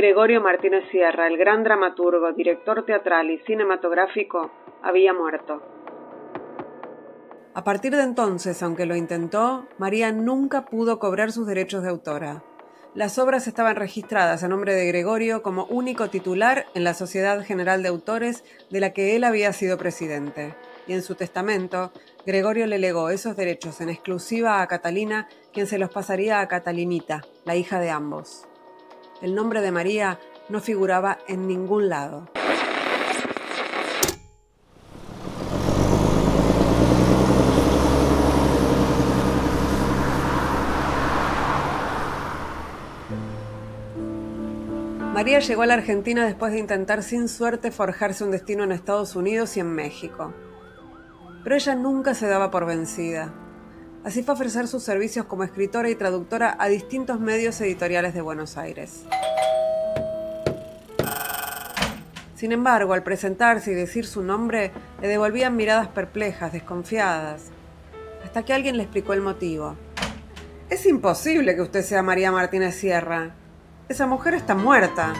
Gregorio 0.00 0.40
Martínez 0.40 0.84
Sierra, 0.90 1.26
el 1.26 1.36
gran 1.36 1.62
dramaturgo, 1.62 2.32
director 2.32 2.86
teatral 2.86 3.30
y 3.30 3.36
cinematográfico, 3.40 4.50
había 4.82 5.12
muerto. 5.12 5.60
A 7.52 7.64
partir 7.64 7.94
de 7.94 8.02
entonces, 8.02 8.62
aunque 8.62 8.86
lo 8.86 8.96
intentó, 8.96 9.66
María 9.76 10.10
nunca 10.10 10.64
pudo 10.64 10.98
cobrar 10.98 11.32
sus 11.32 11.46
derechos 11.46 11.82
de 11.82 11.90
autora. 11.90 12.42
Las 12.94 13.18
obras 13.18 13.46
estaban 13.46 13.76
registradas 13.76 14.42
a 14.42 14.48
nombre 14.48 14.72
de 14.72 14.86
Gregorio 14.86 15.42
como 15.42 15.66
único 15.66 16.08
titular 16.08 16.64
en 16.74 16.84
la 16.84 16.94
Sociedad 16.94 17.44
General 17.44 17.82
de 17.82 17.90
Autores 17.90 18.42
de 18.70 18.80
la 18.80 18.94
que 18.94 19.16
él 19.16 19.24
había 19.24 19.52
sido 19.52 19.76
presidente, 19.76 20.54
y 20.86 20.94
en 20.94 21.02
su 21.02 21.14
testamento, 21.14 21.92
Gregorio 22.24 22.66
le 22.66 22.78
legó 22.78 23.10
esos 23.10 23.36
derechos 23.36 23.82
en 23.82 23.90
exclusiva 23.90 24.62
a 24.62 24.66
Catalina, 24.66 25.28
quien 25.52 25.66
se 25.66 25.76
los 25.76 25.90
pasaría 25.90 26.40
a 26.40 26.48
Catalinita, 26.48 27.20
la 27.44 27.54
hija 27.54 27.78
de 27.80 27.90
ambos. 27.90 28.46
El 29.20 29.34
nombre 29.34 29.60
de 29.60 29.70
María 29.70 30.18
no 30.48 30.60
figuraba 30.60 31.18
en 31.28 31.46
ningún 31.46 31.90
lado. 31.90 32.26
María 45.12 45.40
llegó 45.40 45.62
a 45.62 45.66
la 45.66 45.74
Argentina 45.74 46.24
después 46.24 46.52
de 46.52 46.60
intentar 46.60 47.02
sin 47.02 47.28
suerte 47.28 47.70
forjarse 47.70 48.24
un 48.24 48.30
destino 48.30 48.64
en 48.64 48.72
Estados 48.72 49.16
Unidos 49.16 49.54
y 49.58 49.60
en 49.60 49.74
México. 49.74 50.32
Pero 51.44 51.56
ella 51.56 51.74
nunca 51.74 52.14
se 52.14 52.26
daba 52.26 52.50
por 52.50 52.64
vencida. 52.64 53.34
Así 54.02 54.22
fue 54.22 54.32
a 54.32 54.34
ofrecer 54.34 54.66
sus 54.66 54.82
servicios 54.82 55.26
como 55.26 55.44
escritora 55.44 55.90
y 55.90 55.94
traductora 55.94 56.56
a 56.58 56.68
distintos 56.68 57.20
medios 57.20 57.60
editoriales 57.60 58.14
de 58.14 58.22
Buenos 58.22 58.56
Aires. 58.56 59.04
Sin 62.34 62.52
embargo, 62.52 62.94
al 62.94 63.02
presentarse 63.02 63.72
y 63.72 63.74
decir 63.74 64.06
su 64.06 64.22
nombre, 64.22 64.72
le 65.02 65.08
devolvían 65.08 65.54
miradas 65.54 65.88
perplejas, 65.88 66.50
desconfiadas, 66.50 67.50
hasta 68.24 68.42
que 68.42 68.54
alguien 68.54 68.78
le 68.78 68.84
explicó 68.84 69.12
el 69.12 69.20
motivo. 69.20 69.76
Es 70.70 70.86
imposible 70.86 71.54
que 71.54 71.60
usted 71.60 71.82
sea 71.82 72.02
María 72.02 72.32
Martínez 72.32 72.76
Sierra. 72.76 73.34
Esa 73.90 74.06
mujer 74.06 74.32
está 74.32 74.54
muerta. 74.54 75.12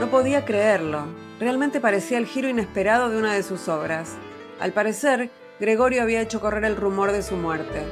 No 0.00 0.10
podía 0.10 0.46
creerlo. 0.46 1.04
Realmente 1.38 1.82
parecía 1.82 2.16
el 2.16 2.24
giro 2.24 2.48
inesperado 2.48 3.10
de 3.10 3.18
una 3.18 3.34
de 3.34 3.42
sus 3.42 3.68
obras. 3.68 4.14
Al 4.58 4.72
parecer, 4.72 5.30
Gregorio 5.60 6.02
había 6.02 6.20
hecho 6.20 6.40
correr 6.40 6.64
el 6.64 6.76
rumor 6.76 7.12
de 7.12 7.22
su 7.22 7.36
muerte. 7.36 7.82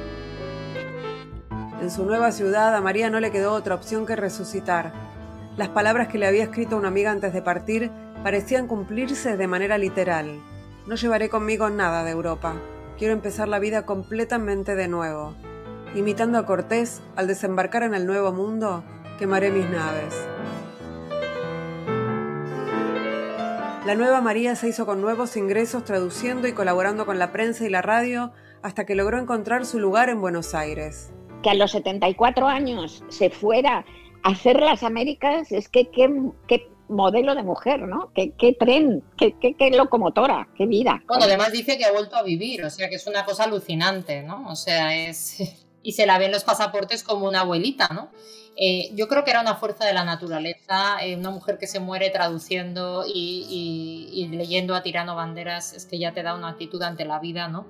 En 1.81 1.91
su 1.91 2.05
nueva 2.05 2.31
ciudad 2.31 2.75
a 2.75 2.81
María 2.81 3.09
no 3.09 3.19
le 3.19 3.31
quedó 3.31 3.53
otra 3.53 3.75
opción 3.75 4.05
que 4.05 4.15
resucitar. 4.15 4.93
Las 5.57 5.69
palabras 5.69 6.07
que 6.07 6.17
le 6.17 6.27
había 6.27 6.43
escrito 6.43 6.77
una 6.77 6.89
amiga 6.89 7.11
antes 7.11 7.33
de 7.33 7.41
partir 7.41 7.91
parecían 8.23 8.67
cumplirse 8.67 9.37
de 9.37 9.47
manera 9.47 9.77
literal. 9.77 10.41
No 10.87 10.95
llevaré 10.95 11.29
conmigo 11.29 11.69
nada 11.69 12.03
de 12.03 12.11
Europa. 12.11 12.55
Quiero 12.97 13.13
empezar 13.13 13.47
la 13.47 13.59
vida 13.59 13.85
completamente 13.85 14.75
de 14.75 14.87
nuevo 14.87 15.35
imitando 15.95 16.37
a 16.37 16.45
Cortés, 16.45 17.01
al 17.15 17.27
desembarcar 17.27 17.83
en 17.83 17.95
el 17.95 18.05
Nuevo 18.05 18.33
Mundo, 18.33 18.83
quemaré 19.17 19.49
mis 19.49 19.67
naves. 19.69 20.13
La 23.85 23.93
nueva 23.93 24.19
María 24.19 24.55
se 24.55 24.67
hizo 24.67 24.87
con 24.87 24.99
nuevos 24.99 25.37
ingresos 25.37 25.83
traduciendo 25.83 26.47
y 26.47 26.53
colaborando 26.53 27.05
con 27.05 27.19
la 27.19 27.31
prensa 27.31 27.67
y 27.67 27.69
la 27.69 27.83
radio 27.83 28.33
hasta 28.63 28.83
que 28.83 28.95
logró 28.95 29.19
encontrar 29.19 29.63
su 29.67 29.79
lugar 29.79 30.09
en 30.09 30.21
Buenos 30.21 30.55
Aires. 30.55 31.11
Que 31.43 31.51
a 31.51 31.53
los 31.53 31.73
74 31.73 32.47
años 32.47 33.03
se 33.09 33.29
fuera 33.29 33.85
a 34.23 34.29
hacer 34.29 34.59
las 34.59 34.81
Américas, 34.81 35.51
es 35.51 35.69
que 35.69 35.91
qué, 35.91 36.09
modelo 36.89 37.35
de 37.35 37.43
mujer, 37.43 37.81
¿no? 37.81 38.11
Qué, 38.15 38.57
tren, 38.59 39.03
qué, 39.17 39.35
qué, 39.39 39.69
locomotora, 39.69 40.47
qué 40.57 40.65
vida. 40.65 41.03
Bueno, 41.07 41.25
además 41.25 41.51
dice 41.51 41.77
que 41.77 41.85
ha 41.85 41.91
vuelto 41.91 42.15
a 42.15 42.23
vivir, 42.23 42.65
o 42.65 42.71
sea 42.71 42.89
que 42.89 42.95
es 42.95 43.05
una 43.05 43.23
cosa 43.23 43.43
alucinante, 43.43 44.23
¿no? 44.23 44.49
O 44.49 44.55
sea, 44.55 44.95
es 44.95 45.37
y 45.83 45.91
se 45.91 46.07
la 46.07 46.17
ven 46.17 46.31
los 46.31 46.43
pasaportes 46.43 47.03
como 47.03 47.27
una 47.27 47.41
abuelita, 47.41 47.89
¿no? 47.89 48.09
Eh, 48.57 48.91
yo 48.93 49.07
creo 49.07 49.23
que 49.23 49.31
era 49.31 49.41
una 49.41 49.55
fuerza 49.55 49.85
de 49.85 49.93
la 49.93 50.05
naturaleza, 50.05 51.03
eh, 51.03 51.17
una 51.17 51.29
mujer 51.29 51.57
que 51.57 51.67
se 51.67 51.79
muere 51.79 52.09
traduciendo 52.09 53.03
y, 53.05 54.27
leyendo 54.31 54.75
a 54.75 54.83
Tirano 54.83 55.15
Banderas, 55.15 55.73
es 55.73 55.85
que 55.85 55.99
ya 55.99 56.13
te 56.13 56.23
da 56.23 56.35
una 56.35 56.49
actitud 56.49 56.81
ante 56.81 57.05
la 57.05 57.19
vida, 57.19 57.47
¿no? 57.47 57.65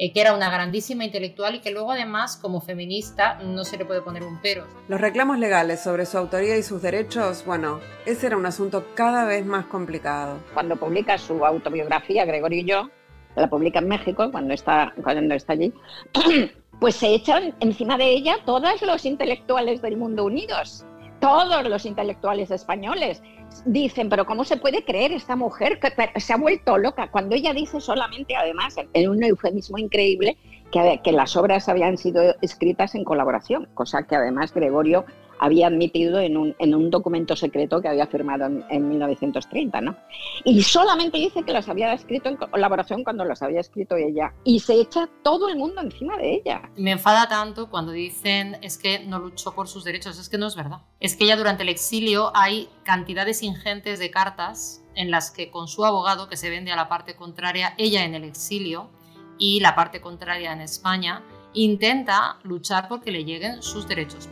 Eh, 0.00 0.12
que 0.12 0.20
era 0.20 0.32
una 0.32 0.48
grandísima 0.48 1.04
intelectual 1.04 1.56
y 1.56 1.60
que 1.60 1.72
luego 1.72 1.90
además 1.90 2.36
como 2.36 2.60
feminista 2.60 3.40
no 3.42 3.64
se 3.64 3.76
le 3.76 3.84
puede 3.84 4.00
poner 4.00 4.22
un 4.22 4.40
pero. 4.40 4.64
Los 4.86 5.00
reclamos 5.00 5.40
legales 5.40 5.80
sobre 5.80 6.06
su 6.06 6.16
autoría 6.18 6.56
y 6.56 6.62
sus 6.62 6.80
derechos, 6.82 7.44
bueno, 7.44 7.80
ese 8.06 8.28
era 8.28 8.36
un 8.36 8.46
asunto 8.46 8.86
cada 8.94 9.24
vez 9.24 9.44
más 9.44 9.66
complicado. 9.66 10.38
Cuando 10.54 10.76
publica 10.76 11.18
su 11.18 11.44
autobiografía, 11.44 12.24
Gregorio 12.24 12.60
y 12.60 12.64
yo, 12.64 12.90
la 13.34 13.48
publica 13.48 13.80
en 13.80 13.88
México 13.88 14.30
cuando 14.30 14.54
está, 14.54 14.92
cuando 15.02 15.34
está 15.34 15.54
allí, 15.54 15.72
pues 16.80 16.96
se 16.96 17.14
echan 17.14 17.54
encima 17.60 17.96
de 17.96 18.10
ella 18.10 18.36
todos 18.44 18.82
los 18.82 19.04
intelectuales 19.04 19.82
del 19.82 19.96
mundo 19.96 20.24
unidos, 20.24 20.84
todos 21.20 21.68
los 21.68 21.84
intelectuales 21.86 22.50
españoles. 22.50 23.22
Dicen, 23.64 24.08
pero 24.10 24.26
¿cómo 24.26 24.44
se 24.44 24.58
puede 24.58 24.84
creer 24.84 25.12
esta 25.12 25.34
mujer 25.34 25.80
que 25.80 26.20
se 26.20 26.32
ha 26.32 26.36
vuelto 26.36 26.76
loca? 26.76 27.10
Cuando 27.10 27.34
ella 27.34 27.54
dice 27.54 27.80
solamente, 27.80 28.36
además, 28.36 28.76
en 28.92 29.08
un 29.08 29.22
eufemismo 29.24 29.78
increíble, 29.78 30.36
que, 30.70 31.00
que 31.02 31.12
las 31.12 31.34
obras 31.36 31.68
habían 31.68 31.96
sido 31.96 32.34
escritas 32.42 32.94
en 32.94 33.04
colaboración, 33.04 33.68
cosa 33.74 34.02
que 34.02 34.16
además 34.16 34.52
Gregorio 34.52 35.06
había 35.38 35.68
admitido 35.68 36.18
en 36.20 36.36
un, 36.36 36.54
en 36.58 36.74
un 36.74 36.90
documento 36.90 37.36
secreto 37.36 37.80
que 37.80 37.88
había 37.88 38.06
firmado 38.06 38.46
en, 38.46 38.88
1930, 38.88 39.80
¿no? 39.80 39.96
Y 40.44 40.62
solamente 40.62 41.18
dice 41.18 41.42
que 41.42 41.52
las 41.52 41.68
había 41.68 41.92
escrito 41.92 42.28
en 42.28 42.36
colaboración 42.36 43.04
cuando 43.04 43.24
las 43.24 43.42
había 43.42 43.60
escrito 43.60 43.96
ella. 43.96 44.32
Y 44.44 44.60
se 44.60 44.74
echa 44.74 45.08
todo 45.22 45.48
el 45.48 45.56
mundo 45.56 45.80
encima 45.80 46.16
de 46.16 46.34
ella. 46.34 46.62
Me 46.76 46.92
enfada 46.92 47.28
tanto 47.28 47.70
cuando 47.70 47.92
dicen 47.92 48.56
es 48.62 48.78
que 48.78 49.00
no 49.00 49.18
luchó 49.18 49.54
por 49.54 49.68
sus 49.68 49.84
derechos. 49.84 50.18
Es 50.18 50.28
que 50.28 50.38
no 50.38 50.46
es 50.46 50.56
verdad. 50.56 50.82
Es 51.00 51.16
que 51.16 51.24
ella 51.24 51.36
durante 51.36 51.62
el 51.62 51.68
exilio 51.68 52.32
hay 52.34 52.68
cantidades 52.84 53.42
ingentes 53.42 53.98
de 53.98 54.10
cartas 54.10 54.82
en 54.94 55.10
las 55.10 55.30
que 55.30 55.50
con 55.50 55.68
su 55.68 55.84
abogado, 55.84 56.28
que 56.28 56.36
se 56.36 56.50
vende 56.50 56.72
a 56.72 56.76
la 56.76 56.88
parte 56.88 57.14
contraria, 57.14 57.74
ella 57.78 58.04
en 58.04 58.14
el 58.14 58.24
exilio 58.24 58.90
y 59.38 59.60
la 59.60 59.76
parte 59.76 60.00
contraria 60.00 60.52
en 60.52 60.60
España, 60.60 61.22
intenta 61.54 62.38
luchar 62.42 62.88
porque 62.88 63.12
le 63.12 63.24
lleguen 63.24 63.62
sus 63.62 63.86
derechos. 63.86 64.28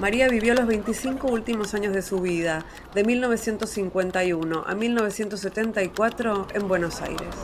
María 0.00 0.28
vivió 0.28 0.54
los 0.54 0.66
25 0.68 1.26
últimos 1.26 1.74
años 1.74 1.92
de 1.92 2.02
su 2.02 2.20
vida, 2.20 2.64
de 2.94 3.02
1951 3.02 4.64
a 4.64 4.74
1974, 4.76 6.46
en 6.54 6.68
Buenos 6.68 7.00
Aires. 7.00 7.34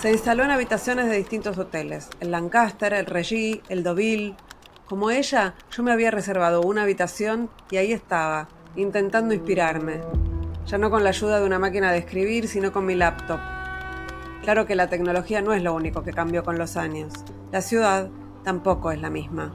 Se 0.00 0.10
instaló 0.10 0.44
en 0.44 0.52
habitaciones 0.52 1.10
de 1.10 1.18
distintos 1.18 1.58
hoteles, 1.58 2.08
el 2.20 2.30
Lancaster, 2.30 2.94
el 2.94 3.04
Regis, 3.04 3.58
el 3.68 3.82
Deauville. 3.82 4.36
Como 4.86 5.10
ella, 5.10 5.54
yo 5.70 5.82
me 5.82 5.92
había 5.92 6.10
reservado 6.10 6.62
una 6.62 6.84
habitación 6.84 7.50
y 7.70 7.76
ahí 7.76 7.92
estaba, 7.92 8.48
intentando 8.74 9.34
inspirarme. 9.34 10.00
Ya 10.64 10.78
no 10.78 10.88
con 10.88 11.04
la 11.04 11.10
ayuda 11.10 11.40
de 11.40 11.46
una 11.46 11.58
máquina 11.58 11.92
de 11.92 11.98
escribir, 11.98 12.48
sino 12.48 12.72
con 12.72 12.86
mi 12.86 12.94
laptop. 12.94 13.40
Claro 14.40 14.64
que 14.64 14.74
la 14.74 14.88
tecnología 14.88 15.42
no 15.42 15.52
es 15.52 15.62
lo 15.62 15.74
único 15.74 16.02
que 16.02 16.14
cambió 16.14 16.42
con 16.42 16.56
los 16.56 16.78
años. 16.78 17.12
La 17.52 17.60
ciudad 17.60 18.08
tampoco 18.44 18.92
es 18.92 19.00
la 19.00 19.10
misma. 19.10 19.52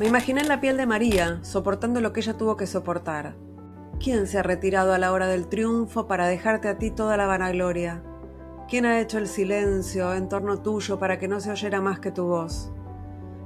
Me 0.00 0.06
imaginé 0.06 0.40
en 0.40 0.48
la 0.48 0.62
piel 0.62 0.78
de 0.78 0.86
María, 0.86 1.40
soportando 1.42 2.00
lo 2.00 2.14
que 2.14 2.20
ella 2.20 2.38
tuvo 2.38 2.56
que 2.56 2.66
soportar. 2.66 3.36
¿Quién 4.02 4.26
se 4.26 4.38
ha 4.38 4.42
retirado 4.42 4.94
a 4.94 4.98
la 4.98 5.12
hora 5.12 5.26
del 5.26 5.46
triunfo 5.46 6.06
para 6.06 6.26
dejarte 6.26 6.68
a 6.68 6.78
ti 6.78 6.90
toda 6.90 7.18
la 7.18 7.26
vanagloria? 7.26 8.02
¿Quién 8.66 8.86
ha 8.86 8.98
hecho 8.98 9.18
el 9.18 9.26
silencio 9.26 10.14
en 10.14 10.30
torno 10.30 10.62
tuyo 10.62 10.98
para 10.98 11.18
que 11.18 11.28
no 11.28 11.38
se 11.38 11.50
oyera 11.50 11.82
más 11.82 12.00
que 12.00 12.12
tu 12.12 12.24
voz? 12.24 12.72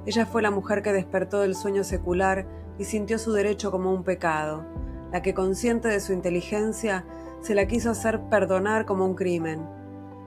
Ella 0.06 0.26
fue 0.26 0.42
la 0.42 0.52
mujer 0.52 0.82
que 0.82 0.92
despertó 0.92 1.40
del 1.40 1.56
sueño 1.56 1.82
secular 1.82 2.46
y 2.78 2.84
sintió 2.84 3.18
su 3.18 3.32
derecho 3.32 3.72
como 3.72 3.92
un 3.92 4.04
pecado, 4.04 4.64
la 5.10 5.22
que 5.22 5.34
consciente 5.34 5.88
de 5.88 5.98
su 5.98 6.12
inteligencia 6.12 7.04
se 7.40 7.56
la 7.56 7.66
quiso 7.66 7.90
hacer 7.90 8.28
perdonar 8.30 8.86
como 8.86 9.04
un 9.04 9.16
crimen. 9.16 9.66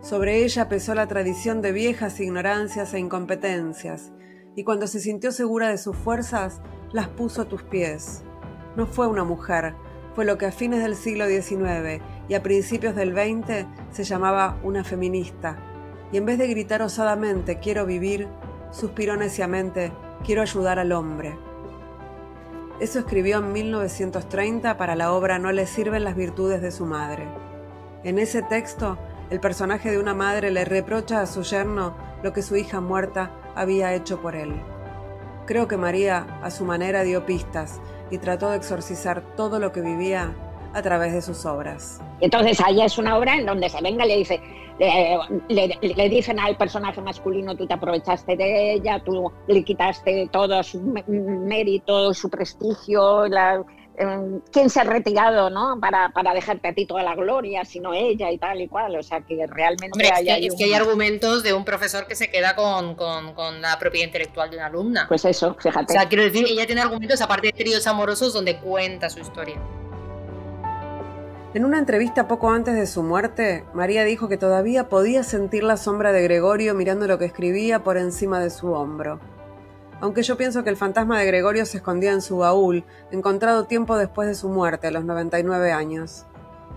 Sobre 0.01 0.43
ella 0.43 0.67
pesó 0.67 0.93
la 0.93 1.07
tradición 1.07 1.61
de 1.61 1.71
viejas 1.71 2.19
ignorancias 2.19 2.93
e 2.93 2.99
incompetencias, 2.99 4.11
y 4.57 4.63
cuando 4.63 4.87
se 4.87 4.99
sintió 4.99 5.31
segura 5.31 5.69
de 5.69 5.77
sus 5.77 5.95
fuerzas, 5.95 6.61
las 6.91 7.07
puso 7.07 7.43
a 7.43 7.45
tus 7.45 7.61
pies. 7.61 8.23
No 8.75 8.87
fue 8.87 9.05
una 9.05 9.23
mujer, 9.23 9.75
fue 10.15 10.25
lo 10.25 10.39
que 10.39 10.47
a 10.47 10.51
fines 10.51 10.81
del 10.81 10.95
siglo 10.95 11.27
XIX 11.27 12.01
y 12.27 12.33
a 12.33 12.41
principios 12.41 12.95
del 12.95 13.13
XX 13.13 13.67
se 13.91 14.03
llamaba 14.03 14.57
una 14.63 14.83
feminista. 14.83 15.59
Y 16.11 16.17
en 16.17 16.25
vez 16.25 16.39
de 16.39 16.47
gritar 16.47 16.81
osadamente 16.81 17.59
quiero 17.59 17.85
vivir, 17.85 18.27
suspiró 18.71 19.15
neciamente 19.15 19.91
quiero 20.25 20.41
ayudar 20.41 20.79
al 20.79 20.91
hombre. 20.91 21.37
Eso 22.79 22.97
escribió 22.97 23.37
en 23.37 23.53
1930 23.53 24.75
para 24.75 24.95
la 24.95 25.13
obra 25.13 25.37
No 25.37 25.51
le 25.51 25.67
sirven 25.67 26.03
las 26.03 26.15
virtudes 26.15 26.63
de 26.63 26.71
su 26.71 26.87
madre. 26.87 27.27
En 28.03 28.17
ese 28.17 28.41
texto, 28.41 28.97
el 29.29 29.39
personaje 29.39 29.91
de 29.91 29.99
una 29.99 30.15
madre 30.15 30.49
le 30.49 30.65
reprocha 30.65 31.21
a 31.21 31.27
su 31.27 31.43
yerno 31.43 31.95
lo 32.23 32.33
que 32.33 32.41
su 32.41 32.55
hija 32.55 32.81
muerta 32.81 33.31
había 33.57 33.93
hecho 33.93 34.21
por 34.21 34.35
él. 34.35 34.53
Creo 35.45 35.67
que 35.67 35.77
María, 35.77 36.39
a 36.43 36.51
su 36.51 36.63
manera, 36.63 37.03
dio 37.03 37.25
pistas 37.25 37.81
y 38.11 38.17
trató 38.19 38.51
de 38.51 38.57
exorcizar 38.57 39.21
todo 39.35 39.59
lo 39.59 39.71
que 39.71 39.81
vivía 39.81 40.33
a 40.73 40.81
través 40.81 41.13
de 41.13 41.21
sus 41.21 41.45
obras. 41.45 42.01
Entonces, 42.19 42.61
ahí 42.65 42.81
es 42.81 42.97
una 42.97 43.17
obra 43.17 43.35
en 43.35 43.45
donde 43.45 43.69
se 43.69 43.81
venga 43.81 44.05
y 44.05 44.09
le 44.09 44.17
dice, 44.17 44.41
le, 45.47 46.09
dicen 46.09 46.39
al 46.39 46.55
personaje 46.55 47.01
masculino, 47.01 47.55
tú 47.55 47.65
te 47.65 47.73
aprovechaste 47.73 48.35
de 48.35 48.73
ella, 48.73 49.01
tú 49.03 49.31
le 49.47 49.63
quitaste 49.63 50.29
todo 50.31 50.61
su 50.63 50.81
mérito, 51.07 52.13
su 52.13 52.29
prestigio, 52.29 53.27
la, 53.27 53.63
quién 54.51 54.69
se 54.69 54.79
ha 54.79 54.83
retirado 54.83 55.49
¿no? 55.49 55.79
para, 55.79 56.09
para, 56.09 56.33
dejarte 56.33 56.67
a 56.67 56.73
ti 56.73 56.85
toda 56.85 57.03
la 57.03 57.15
gloria, 57.15 57.65
sino 57.65 57.93
ella 57.93 58.31
y 58.31 58.37
tal 58.37 58.61
y 58.61 58.67
cual. 58.67 58.95
O 58.95 59.03
sea, 59.03 59.21
que 59.21 59.47
realmente 59.47 60.11
hay, 60.11 60.45
es, 60.45 60.55
que, 60.55 60.65
hay 60.65 60.73
argumentos 60.73 61.43
de 61.43 61.53
un 61.53 61.65
profesor 61.65 62.05
que 62.05 62.15
se 62.15 62.29
queda 62.29 62.55
con, 62.55 62.95
con, 62.95 63.33
con, 63.33 63.61
la 63.61 63.77
propiedad 63.79 64.05
intelectual 64.05 64.49
de 64.51 64.57
una 64.57 64.67
alumna. 64.67 65.05
Pues 65.07 65.25
eso, 65.25 65.55
fíjate. 65.59 65.93
O 65.93 65.99
sea, 65.99 66.07
quiero 66.07 66.23
decir, 66.23 66.45
ella 66.47 66.65
tiene 66.65 66.81
argumentos 66.81 67.21
aparte 67.21 67.47
de 67.47 67.53
tríos 67.53 67.87
amorosos 67.87 68.33
donde 68.33 68.57
cuenta 68.57 69.09
su 69.09 69.19
historia. 69.19 69.55
En 71.53 71.65
una 71.65 71.79
entrevista 71.79 72.27
poco 72.27 72.51
antes 72.51 72.75
de 72.75 72.85
su 72.85 73.01
muerte, 73.01 73.63
María 73.73 74.03
dijo 74.03 74.29
que 74.29 74.37
todavía 74.37 74.89
podía 74.89 75.23
sentir 75.23 75.63
la 75.63 75.77
sombra 75.77 76.11
de 76.11 76.21
Gregorio 76.21 76.75
mirando 76.75 77.07
lo 77.07 77.17
que 77.17 77.25
escribía 77.25 77.83
por 77.83 77.97
encima 77.97 78.39
de 78.39 78.51
su 78.51 78.73
hombro 78.73 79.19
aunque 79.99 80.23
yo 80.23 80.37
pienso 80.37 80.63
que 80.63 80.69
el 80.69 80.77
fantasma 80.77 81.19
de 81.19 81.25
Gregorio 81.25 81.65
se 81.65 81.77
escondía 81.77 82.11
en 82.11 82.21
su 82.21 82.37
baúl, 82.37 82.85
encontrado 83.11 83.65
tiempo 83.65 83.97
después 83.97 84.27
de 84.27 84.35
su 84.35 84.49
muerte, 84.49 84.87
a 84.87 84.91
los 84.91 85.05
99 85.05 85.71
años. 85.71 86.25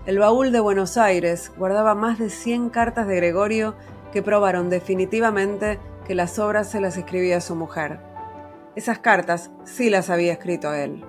El 0.05 0.17
baúl 0.17 0.51
de 0.51 0.59
Buenos 0.59 0.97
Aires 0.97 1.51
guardaba 1.57 1.93
más 1.93 2.17
de 2.17 2.29
100 2.29 2.69
cartas 2.69 3.07
de 3.07 3.15
Gregorio 3.15 3.75
que 4.11 4.23
probaron 4.23 4.69
definitivamente 4.69 5.79
que 6.07 6.15
las 6.15 6.39
obras 6.39 6.69
se 6.69 6.81
las 6.81 6.97
escribía 6.97 7.39
su 7.41 7.55
mujer. 7.55 7.99
Esas 8.75 8.99
cartas 8.99 9.51
sí 9.63 9.89
las 9.89 10.09
había 10.09 10.33
escrito 10.33 10.73
él. 10.73 11.03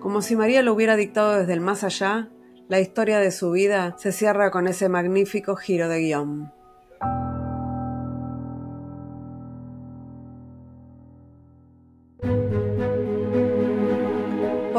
Como 0.00 0.22
si 0.22 0.36
María 0.36 0.62
lo 0.62 0.72
hubiera 0.72 0.96
dictado 0.96 1.36
desde 1.36 1.52
el 1.52 1.60
más 1.60 1.84
allá, 1.84 2.30
la 2.68 2.80
historia 2.80 3.18
de 3.18 3.32
su 3.32 3.50
vida 3.50 3.96
se 3.98 4.12
cierra 4.12 4.50
con 4.50 4.66
ese 4.68 4.88
magnífico 4.88 5.56
giro 5.56 5.88
de 5.88 6.00
guion. 6.00 6.52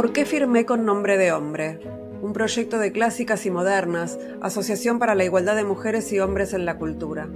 ¿Por 0.02 0.14
qué 0.14 0.26
firmé 0.26 0.66
con 0.66 0.84
nombre 0.84 1.16
de 1.16 1.32
hombre? 1.32 1.80
Un 2.24 2.34
proyecto 2.34 2.80
de 2.80 2.92
clásicas 2.92 3.46
y 3.46 3.52
modernas, 3.52 4.18
Asociación 4.42 4.98
para 4.98 5.14
la 5.14 5.26
Igualdad 5.26 5.56
de 5.56 5.64
Mujeres 5.64 6.12
y 6.12 6.20
Hombres 6.20 6.54
en 6.54 6.66
la 6.66 6.80
Cultura. 6.80 7.30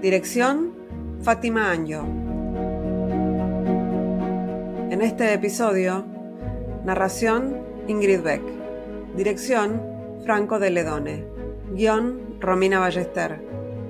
Dirección, 0.00 0.72
Fátima 1.20 1.70
Anjo. 1.70 2.06
En 4.90 5.02
este 5.02 5.34
episodio, 5.34 6.06
narración, 6.86 7.58
Ingrid 7.86 8.22
Beck. 8.22 8.42
Dirección, 9.14 9.82
Franco 10.24 10.58
de 10.58 10.70
Ledone. 10.70 11.26
Guión, 11.74 12.38
Romina 12.40 12.78
Ballester. 12.78 13.42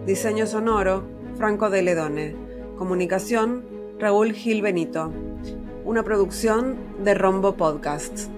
Diseño 0.04 0.48
sonoro, 0.48 1.04
Franco 1.36 1.70
de 1.70 1.82
Ledone. 1.82 2.34
Comunicación, 2.76 3.64
Raúl 4.00 4.32
Gil 4.32 4.62
Benito 4.62 5.12
una 5.86 6.02
producción 6.02 6.76
de 7.04 7.14
Rombo 7.14 7.54
Podcasts. 7.56 8.28